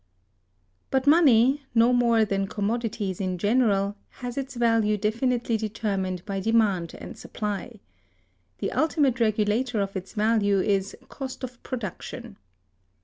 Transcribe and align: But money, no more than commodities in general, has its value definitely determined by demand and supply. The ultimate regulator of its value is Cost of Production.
But 0.89 1.05
money, 1.05 1.61
no 1.75 1.93
more 1.93 2.25
than 2.25 2.47
commodities 2.47 3.21
in 3.21 3.37
general, 3.37 3.95
has 4.13 4.35
its 4.35 4.55
value 4.55 4.97
definitely 4.97 5.57
determined 5.57 6.25
by 6.25 6.39
demand 6.39 6.95
and 6.97 7.15
supply. 7.15 7.79
The 8.57 8.71
ultimate 8.71 9.19
regulator 9.19 9.79
of 9.79 9.95
its 9.95 10.13
value 10.13 10.59
is 10.59 10.97
Cost 11.09 11.43
of 11.43 11.61
Production. 11.61 12.37